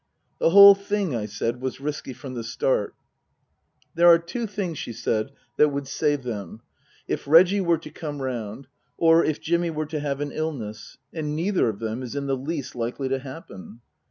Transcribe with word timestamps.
"The 0.39 0.49
whole 0.49 0.73
thing," 0.73 1.15
I 1.15 1.27
said," 1.27 1.61
was 1.61 1.79
risky 1.79 2.11
from 2.11 2.33
the 2.33 2.43
start."" 2.43 2.95
There 3.95 4.07
are 4.07 4.17
two 4.17 4.47
things," 4.47 4.79
she 4.79 4.93
said," 4.93 5.31
that 5.57 5.69
would 5.69 5.87
save 5.87 6.23
them 6.23 6.61
if 7.07 7.27
Reggie 7.27 7.61
were 7.61 7.77
to 7.77 7.91
come 7.91 8.19
round. 8.19 8.65
Or 8.97 9.23
if 9.23 9.39
Jimmy 9.39 9.69
were 9.69 9.85
to 9.85 9.99
have 9.99 10.19
an 10.19 10.31
illness; 10.31 10.97
and 11.13 11.35
neither 11.35 11.69
of 11.69 11.77
them 11.77 12.01
is 12.01 12.15
in 12.15 12.25
the 12.25 12.35
least 12.35 12.73
likely 12.75 13.09
to 13.09 13.19
happen." 13.19 13.81